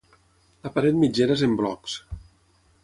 [0.67, 2.01] La paret mitgera és en blocs.